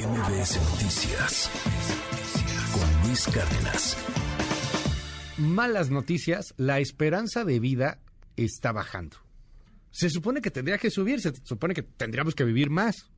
[0.00, 1.50] MBS Noticias
[2.72, 3.98] con Luis Cárdenas.
[5.36, 7.98] Malas noticias, la esperanza de vida
[8.34, 9.18] está bajando.
[9.90, 13.10] Se supone que tendría que subir, se supone que tendríamos que vivir más.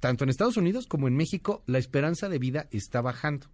[0.00, 3.46] Tanto en Estados Unidos como en México, la esperanza de vida está bajando.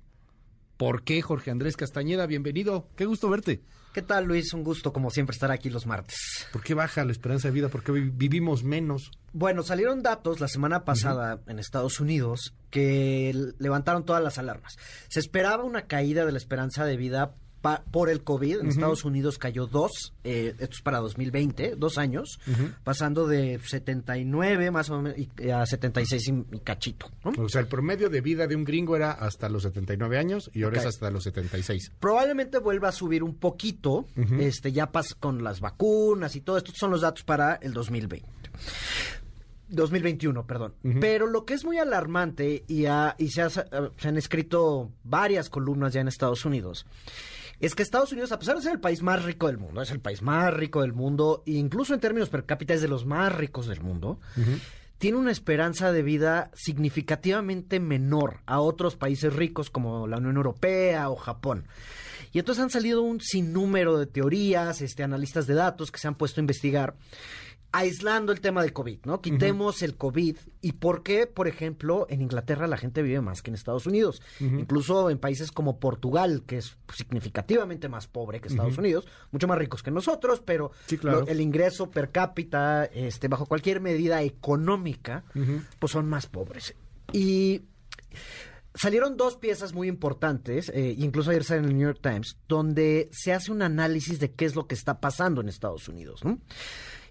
[0.76, 2.26] ¿Por qué, Jorge Andrés Castañeda?
[2.26, 2.88] Bienvenido.
[2.96, 3.62] Qué gusto verte.
[3.92, 4.52] ¿Qué tal, Luis?
[4.54, 6.16] Un gusto, como siempre, estar aquí los martes.
[6.52, 7.68] ¿Por qué baja la esperanza de vida?
[7.68, 9.12] ¿Por qué vi- vivimos menos?
[9.32, 14.74] Bueno, salieron datos la semana pasada en Estados Unidos que levantaron todas las alarmas.
[15.08, 18.58] Se esperaba una caída de la esperanza de vida pa- por el COVID.
[18.60, 22.38] En Estados Unidos cayó dos, eh, esto es para 2020, dos años,
[22.84, 27.10] pasando de 79 más o menos y- a 76 y, y cachito.
[27.24, 27.32] ¿no?
[27.42, 30.62] O sea, el promedio de vida de un gringo era hasta los 79 años y
[30.64, 31.92] ahora es hasta los 76.
[31.98, 34.06] Probablemente vuelva a subir un poquito,
[34.38, 36.58] este ya pasa con las vacunas y todo.
[36.58, 38.28] Estos son los datos para el 2020.
[39.68, 40.74] 2021, perdón.
[41.00, 43.64] Pero lo que es muy alarmante, y, ha- y se, ha- se
[44.08, 46.86] han escrito varias columnas ya en Estados Unidos,
[47.60, 49.90] es que Estados Unidos, a pesar de ser el país más rico del mundo, es
[49.90, 53.34] el país más rico del mundo, incluso en términos per cápita es de los más
[53.34, 54.20] ricos del mundo,
[54.98, 61.10] tiene una esperanza de vida significativamente menor a otros países ricos como la Unión Europea
[61.10, 61.66] o Japón.
[62.34, 66.16] Y entonces han salido un sinnúmero de teorías, este, analistas de datos que se han
[66.16, 66.94] puesto a investigar
[67.76, 69.20] aislando el tema del COVID, ¿no?
[69.20, 73.50] Quitemos el COVID y por qué, por ejemplo, en Inglaterra la gente vive más que
[73.50, 74.22] en Estados Unidos.
[74.38, 79.58] Incluso en países como Portugal, que es significativamente más pobre que Estados Unidos, mucho más
[79.58, 81.22] ricos que nosotros, pero Sí, claro.
[81.22, 85.24] lo- el ingreso per cápita, este, bajo cualquier medida económica,
[85.80, 86.74] pues son más pobres.
[87.12, 87.62] Y
[88.74, 93.08] salieron dos piezas muy importantes, eh, incluso ayer sale en el New York Times, donde
[93.12, 96.38] se hace un análisis de qué es lo que está pasando en Estados Unidos, ¿no?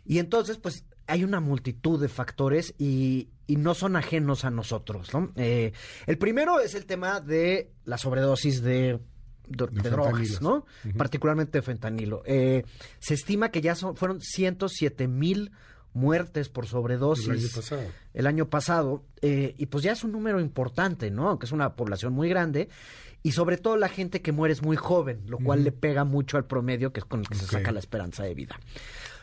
[0.05, 5.13] Y entonces, pues, hay una multitud de factores y, y no son ajenos a nosotros,
[5.13, 5.31] ¿no?
[5.35, 5.71] Eh,
[6.05, 8.99] el primero es el tema de la sobredosis de,
[9.47, 10.41] de- de drogas.
[10.41, 10.65] ¿no?
[10.97, 12.23] Particularmente de fentanilo.
[12.25, 12.63] Eh,
[12.99, 15.51] se estima que ya son, fueron 107 mil
[15.93, 17.83] muertes por sobredosis El año pasado.
[18.13, 21.29] el año pasado, eh, y pues ya es un número importante, ¿no?
[21.29, 22.69] Aunque es una población muy grande,
[23.21, 26.37] y sobre todo la gente que muere es muy joven, lo cual le pega mucho
[26.37, 28.59] al promedio, que es con el que se saca la esperanza de vida.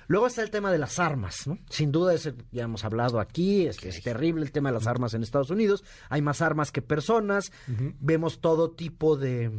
[0.06, 1.58] Luego está el tema de las armas, ¿no?
[1.68, 5.14] Sin duda, ese ya hemos hablado aquí, es, es terrible el tema de las armas
[5.14, 5.84] en Estados Unidos.
[6.08, 7.52] Hay más armas que personas,
[8.00, 9.52] vemos todo tipo de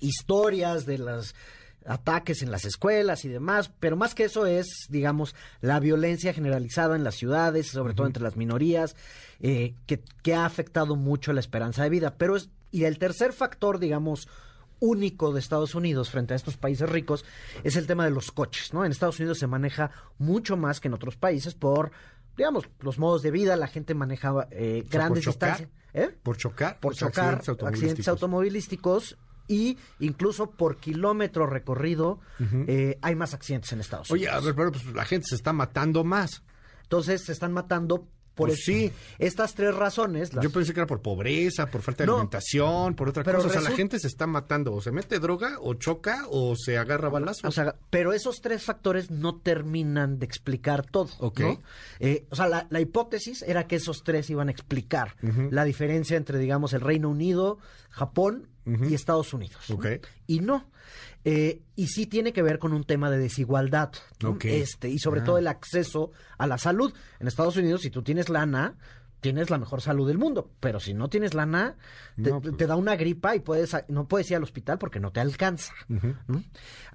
[0.00, 1.34] historias de los
[1.86, 6.96] ataques en las escuelas y demás, pero más que eso es, digamos, la violencia generalizada
[6.96, 8.96] en las ciudades, sobre todo entre las minorías,
[9.40, 12.14] eh, que, que ha afectado mucho la esperanza de vida.
[12.16, 14.28] Pero es, y el tercer factor, digamos,
[14.80, 17.24] único de Estados Unidos frente a estos países ricos
[17.64, 18.84] es el tema de los coches, ¿no?
[18.84, 21.92] En Estados Unidos se maneja mucho más que en otros países por,
[22.36, 25.58] digamos, los modos de vida, la gente maneja eh, sea, grandes por chocar.
[25.58, 25.80] distancias.
[25.92, 26.18] ¿Eh?
[26.22, 26.80] Por chocar.
[26.80, 29.18] por chocar, accidentes accidentes automovilísticos.
[29.50, 32.20] Y incluso por kilómetro recorrido
[32.68, 34.42] eh, hay más accidentes en Estados Oye, Unidos.
[34.42, 36.42] a ver, pero pues la gente se está matando más.
[36.84, 38.72] Entonces se están matando por Pues eso.
[38.72, 38.92] sí.
[39.18, 40.32] Estas tres razones.
[40.32, 42.12] las- Yo pensé que era por pobreza, por falta de No.
[42.14, 43.48] alimentación, por otra cosa.
[43.48, 44.72] O sea, la gente se está matando.
[44.72, 47.44] O se mete droga, o choca, o se agarra balazos.
[47.44, 51.10] O sea, pero esos tres factores no terminan de explicar todo.
[51.18, 51.40] Ok.
[51.40, 51.60] ¿no?
[51.98, 55.16] Eh, o sea, la, la hipótesis era que esos tres iban a explicar
[55.50, 57.58] la diferencia entre, digamos, el Reino Unido,
[57.90, 58.48] Japón
[58.88, 59.64] y Estados Unidos.
[60.26, 60.70] Y no.
[61.24, 63.90] Eh, y sí tiene que ver con un tema de desigualdad.
[64.62, 65.24] Este, y sobre Ah.
[65.24, 66.92] todo el acceso a la salud.
[67.18, 68.76] En Estados Unidos, si tú tienes lana,
[69.20, 70.50] tienes la mejor salud del mundo.
[70.60, 71.76] Pero si no tienes lana,
[72.16, 72.56] te, No, pues.
[72.56, 75.74] te da una gripa y puedes, no puedes ir al hospital porque no te alcanza.
[75.88, 76.42] ¿no?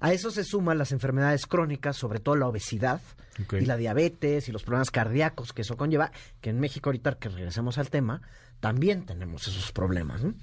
[0.00, 3.00] A eso se suman las enfermedades crónicas, sobre todo la obesidad
[3.60, 6.10] y la diabetes y los problemas cardíacos que eso conlleva,
[6.40, 8.22] que en México ahorita que regresemos al tema,
[8.58, 10.24] también tenemos esos problemas.
[10.24, 10.34] ¿no?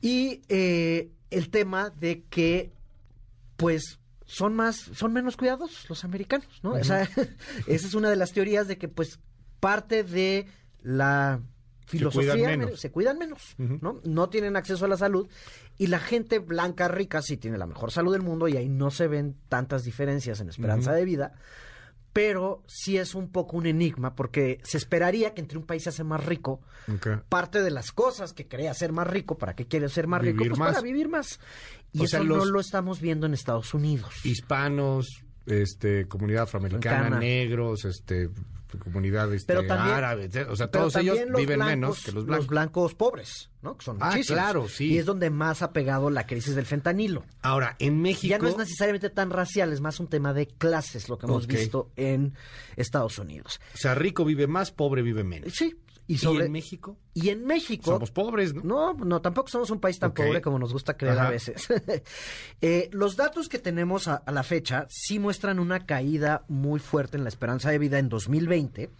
[0.00, 2.72] Y eh, el tema de que,
[3.56, 6.72] pues, son más, son menos cuidados los americanos, ¿no?
[6.72, 7.02] O sea,
[7.66, 9.18] esa es una de las teorías de que, pues,
[9.60, 10.46] parte de
[10.82, 11.40] la
[11.86, 12.80] filosofía cuidan menos.
[12.80, 14.00] se cuidan menos, ¿no?
[14.04, 15.28] No tienen acceso a la salud
[15.78, 18.90] y la gente blanca rica sí tiene la mejor salud del mundo y ahí no
[18.90, 21.34] se ven tantas diferencias en esperanza de vida,
[22.16, 25.90] pero sí es un poco un enigma porque se esperaría que entre un país se
[25.90, 26.62] hace más rico,
[27.28, 30.42] parte de las cosas que crea ser más rico, ¿para qué quiere ser más rico?
[30.48, 30.70] Pues más.
[30.70, 31.38] para vivir más.
[31.92, 34.14] Y O eso sea, no lo estamos viendo en Estados Unidos.
[34.24, 38.30] Hispanos, este, comunidad afroamericana, negros, este,
[38.82, 42.26] comunidad este, Pero también- árabe, o sea, todos ellos los viven blancos- menos que los
[42.26, 42.46] blancos.
[42.48, 43.76] blancos pobres, ¿no?
[43.78, 44.38] Que son Ah, muchísimos.
[44.42, 44.92] claro, sí.
[44.92, 47.24] Y es donde más ha pegado la crisis del fentanilo.
[47.42, 48.28] Ahora, en México...
[48.30, 51.46] Ya no es necesariamente tan racial, es más un tema de clases lo que hemos
[51.46, 52.34] visto en
[52.76, 53.60] Estados Unidos.
[53.74, 55.54] O sea, rico vive más, pobre vive menos.
[55.54, 55.74] Sí,
[56.08, 56.96] ¿Y, sobre, en México?
[57.14, 57.92] Y en México...
[57.92, 58.94] Somos pobres, ¿no?
[58.94, 61.66] No, no, tampoco somos un país tan pobre como nos gusta creer a veces.
[62.62, 67.16] Eh, los datos que tenemos a, a la fecha sí muestran una caída muy fuerte
[67.16, 68.90] en la esperanza de vida en 2020,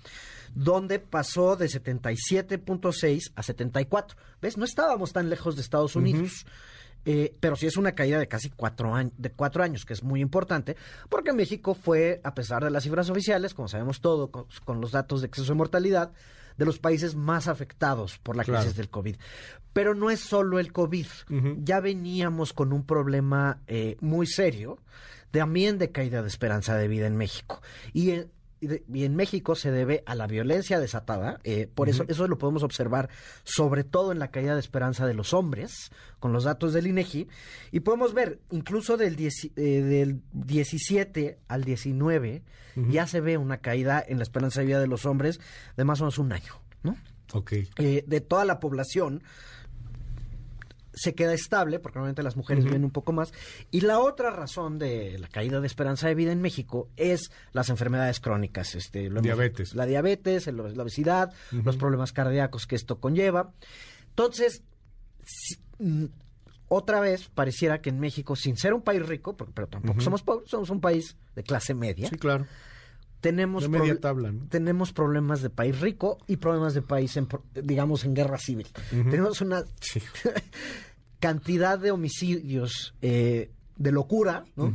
[0.54, 4.16] donde pasó de 77.6 a 74.
[4.42, 4.56] ¿Ves?
[4.56, 6.46] No estábamos tan lejos de Estados Unidos.
[7.08, 10.02] Eh, pero sí es una caída de casi cuatro, años, de cuatro años, que es
[10.02, 10.76] muy importante,
[11.08, 14.90] porque México fue, a pesar de las cifras oficiales, como sabemos todo, con, con los
[14.90, 16.10] datos de exceso de mortalidad,
[16.56, 18.60] de los países más afectados por la Claro.
[18.62, 19.16] crisis del COVID.
[19.72, 21.06] Pero no es solo el COVID.
[21.58, 24.78] Ya veníamos con un problema eh, muy serio
[25.32, 27.60] también de caída de esperanza de vida en México.
[27.92, 28.30] Y en,
[28.60, 31.38] y de- y en México se debe a la violencia desatada.
[31.44, 33.08] eh, por eso, eso lo podemos observar
[33.44, 37.28] sobre todo en la caída de esperanza de los hombres, con los datos del INEGI.
[37.72, 42.42] Y podemos ver, incluso del, dieci- eh, del 17 al 19,
[42.90, 45.40] ya se ve una caída en la esperanza de vida de los hombres
[45.76, 46.52] de más o menos un año,
[46.82, 46.96] ¿no?
[47.32, 47.52] Ok.
[47.78, 49.22] eh, de toda la población
[50.98, 52.70] se queda estable, porque normalmente las mujeres Ujú.
[52.70, 53.32] viven un poco más.
[53.70, 57.68] Y la otra razón de la caída de esperanza de vida en México es las
[57.68, 58.74] enfermedades crónicas.
[58.74, 59.74] Este, lo hemos- Diabetes.
[59.74, 63.52] La diabetes, el- la obesidad, los problemas cardíacos que esto conlleva.
[64.08, 64.62] Entonces,
[65.22, 66.06] si- mm,
[66.68, 70.22] otra vez pareciera que en México, sin ser un país rico, porque- pero tampoco somos
[70.22, 72.46] pobres, somos un país de clase media, Sí, claro.
[73.20, 74.46] tenemos media tabla, ¿no?
[74.48, 78.66] tenemos problemas de país rico y problemas de país, en, digamos, en guerra civil.
[78.90, 80.00] Tenemos una Sí.
[81.20, 84.72] cantidad de homicidios eh, de locura, ¿no?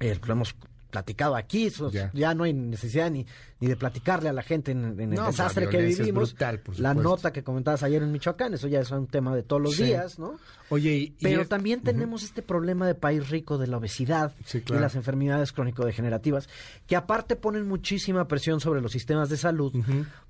[0.00, 0.54] Eh, lo hemos
[0.90, 2.10] platicado aquí, Ya.
[2.14, 2.34] ya.
[2.34, 3.26] no hay necesidad ni,
[3.58, 6.30] ni de platicarle a la gente en, en el No, pues, desastre que vivimos.
[6.34, 9.60] brutal, la nota que comentabas ayer en Michoacán, eso ya es un tema de todos
[9.60, 9.86] los Sí.
[9.86, 10.34] días, ¿no?
[10.68, 14.72] Oye, y, Pero también tenemos este problema de país rico de la obesidad Sí, y
[14.74, 16.48] las enfermedades crónico-degenerativas,
[16.86, 19.74] que aparte ponen muchísima presión sobre los sistemas de salud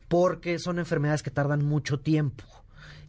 [0.09, 2.45] porque son enfermedades que tardan mucho tiempo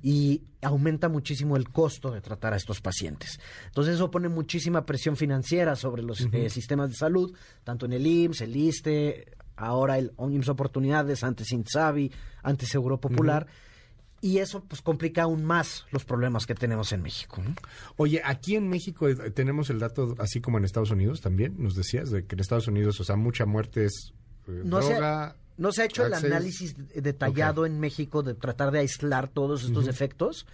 [0.02, 3.40] y aumenta muchísimo el costo de tratar a estos pacientes.
[3.68, 8.06] Entonces eso pone muchísima presión financiera sobre los eh, sistemas de salud, tanto en el
[8.06, 12.12] IMSS, el ISTE, ahora el IMSS Oportunidades, antes INSABI,
[12.44, 13.48] antes Seguro Popular.
[14.22, 17.44] Y eso pues complica aún más los problemas que tenemos en México.
[17.44, 17.54] ¿no?
[17.96, 21.76] Oye, aquí en México eh, tenemos el dato, así como en Estados Unidos también, nos
[21.76, 24.14] decías, de que en Estados Unidos, o sea, mucha muerte es
[24.48, 25.36] No sé, droga.
[25.58, 29.64] No se ha hecho el análisis de- detallado en México de tratar de aislar todos
[29.64, 30.46] estos efectos,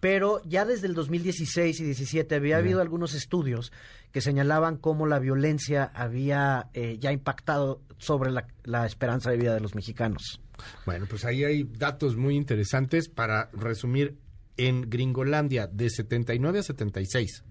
[0.00, 3.72] pero ya desde el 2016 y 17 había habido algunos estudios
[4.12, 9.54] que señalaban cómo la violencia había eh, ya impactado sobre la, la esperanza de vida
[9.54, 10.40] de los mexicanos.
[10.86, 14.16] Bueno, pues ahí hay datos muy interesantes para resumir.
[14.60, 17.44] En Gringolandia, de 79 a 76.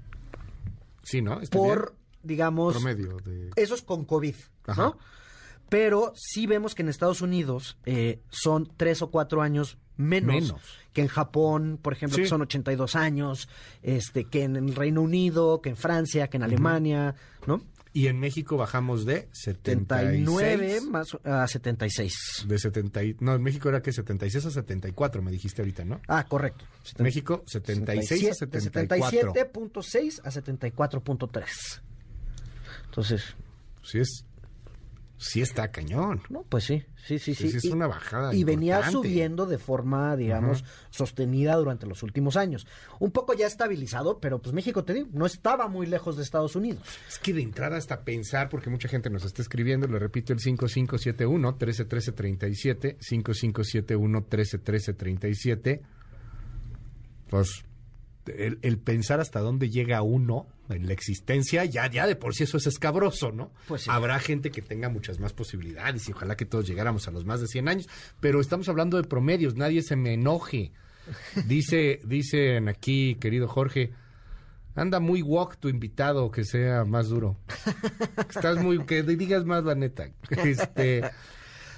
[1.03, 1.39] Sí, ¿no?
[1.39, 3.49] ¿Está Por, digamos, promedio de...
[3.55, 4.35] eso es con COVID,
[4.65, 4.81] Ajá.
[4.81, 4.97] ¿no?
[5.69, 10.61] Pero sí vemos que en Estados Unidos eh, son tres o cuatro años menos, Menos.
[10.93, 12.21] que en Japón, por ejemplo, Sí.
[12.23, 13.49] que son 82 años,
[13.81, 17.15] este, que en el Reino Unido, que en Francia, que en Alemania,
[17.47, 17.63] ¿no?
[17.93, 20.23] Y en México bajamos de 76.
[20.27, 22.45] 79 más a 76.
[22.47, 23.03] De 70.
[23.03, 25.99] y- No, en México era que 76 a 74, me dijiste ahorita, ¿no?
[26.07, 26.63] Ah, correcto.
[26.99, 29.33] México 76 a 74.
[29.33, 31.81] De 77.6 a 74.3.
[32.85, 33.35] Entonces,
[33.81, 34.25] Sí es
[35.17, 36.21] sí está cañón.
[36.29, 37.57] No, pues sí, sí, sí, Sí, sí.
[37.57, 42.67] es una bajada Y venía subiendo de forma, digamos, sostenida durante los últimos años.
[42.99, 46.55] Un poco ya estabilizado, pero pues México, te digo, no estaba muy lejos de Estados
[46.55, 46.83] Unidos.
[47.07, 50.39] Es que de entrada hasta pensar, porque mucha gente nos está escribiendo, le repito, el
[50.39, 55.81] 5571-131337, 5571-131337,
[57.29, 57.63] pues
[58.27, 62.43] el, el pensar hasta dónde llega uno en la existencia, ya, ya de por sí
[62.43, 63.51] eso es escabroso, ¿no?
[63.67, 63.89] Pues sí.
[63.91, 67.41] Habrá gente que tenga muchas más posibilidades y ojalá que todos llegáramos a los más
[67.41, 70.71] de 100 años, pero estamos hablando de promedios, nadie se me enoje.
[71.47, 73.93] Dice, dicen aquí, querido Jorge,
[74.75, 77.37] anda muy walk tu invitado, que sea más duro.
[78.29, 80.09] Estás muy, que digas más la neta.
[80.29, 81.03] Este,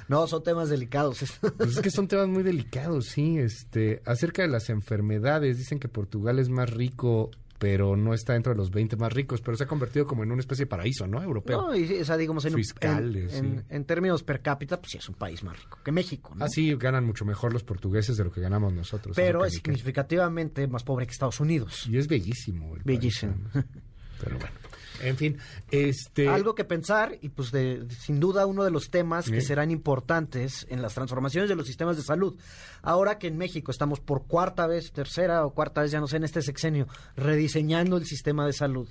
[0.10, 1.20] No, son temas delicados.
[1.58, 3.38] pues es que son temas muy delicados, sí.
[3.38, 8.54] Este, acerca de las enfermedades, dicen que Portugal es más rico, pero no está dentro
[8.54, 11.06] de los 20 más ricos, pero se ha convertido como en una especie de paraíso,
[11.08, 11.22] ¿no?
[11.22, 11.62] Europeo.
[11.62, 13.66] no, y, o sea, digamos, en, un- Fiscales, en, en- sí.
[13.70, 16.46] en términos per cápita, pues sí es un país más rico que México, ¿no?
[16.46, 19.16] Así ganan mucho mejor los portugueses de lo que ganamos nosotros.
[19.16, 21.86] pero es significativamente más pobre que Estados Unidos.
[21.88, 22.76] Y es bellísimo.
[22.78, 23.36] el país, Bellísimo.
[23.54, 23.64] ¿no?
[24.24, 24.56] Pero bueno.
[25.02, 25.38] En fin,
[25.72, 26.28] este...
[26.28, 30.66] Algo que pensar y pues de, sin duda uno de los temas que serán importantes
[30.70, 32.36] en las transformaciones de los sistemas de salud.
[32.82, 36.18] Ahora que en México estamos por cuarta vez, tercera o cuarta vez, ya no sé,
[36.18, 38.88] en este sexenio, rediseñando el sistema de salud,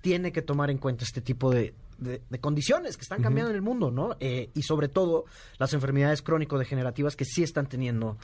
[0.00, 3.56] tiene que tomar en cuenta este tipo de, de, de condiciones que están cambiando en
[3.56, 4.16] el mundo, ¿no?
[4.20, 5.24] Eh, y sobre todo
[5.58, 8.18] las enfermedades crónico-degenerativas que sí están teniendo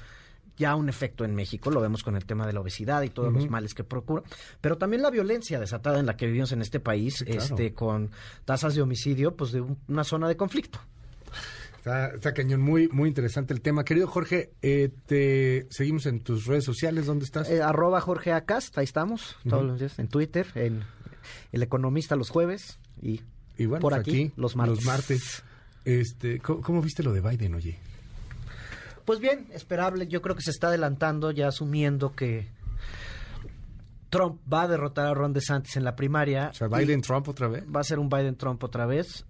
[0.59, 3.33] ya un efecto en México, lo vemos con el tema de la obesidad y todos
[3.33, 4.23] los males que procura,
[4.61, 7.41] pero también la violencia desatada en la que vivimos en este país, claro.
[7.43, 8.11] este, con
[8.45, 10.81] tasas de homicidio, pues de un- una zona de conflicto.
[11.77, 13.85] Está, está cañón, muy, muy interesante el tema.
[13.85, 17.49] Querido Jorge, eh, te seguimos en tus redes sociales, ¿dónde estás?
[17.49, 20.83] Eh, arroba Jorge Acast, ahí estamos, todos los días, en Twitter, en
[21.53, 23.21] El Economista los jueves y
[23.57, 24.85] y bueno, por pues aquí, los martes.
[24.85, 25.43] martes.
[25.85, 27.79] Este, ¿cómo, cómo viste lo de Biden, oye?
[29.09, 30.07] Pues bien, esperable.
[30.07, 32.47] Yo creo que se está adelantando, ya asumiendo que
[34.11, 36.51] Trump va a derrotar a Ron DeSantis en la primaria.
[36.51, 37.65] O sea, Biden, Trump otra vez.
[37.75, 39.25] va a ser un Biden-Trump otra vez.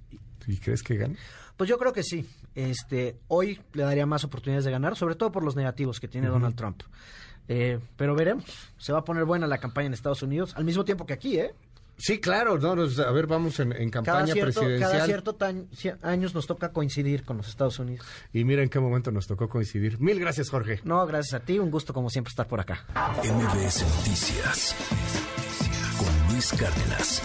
[0.49, 1.17] ¿Y crees que gane?
[1.57, 2.29] Pues yo creo que sí.
[2.57, 6.27] Este, hoy le daría más oportunidades de ganar, sobre todo por los negativos que tiene
[6.27, 6.83] Donald Trump.
[7.47, 8.47] Eh, pero veremos.
[8.79, 11.39] Se va a poner buena la campaña en Estados Unidos, al mismo tiempo que aquí,
[11.39, 11.55] ¿eh?
[11.99, 14.91] Sí, claro, no, nos- a ver, vamos en, en Cada campaña cierto, presidencial.
[14.93, 15.69] cada cierto tan-
[16.03, 18.07] años nos toca coincidir con los Estados Unidos.
[18.33, 20.01] Y mira en qué momento nos tocó coincidir.
[20.01, 20.81] Mil gracias, Jorge.
[20.85, 22.85] No, gracias a ti, un gusto como siempre estar por acá.
[23.25, 24.77] MBS Noticias
[25.99, 27.23] con Luis Cárdenas.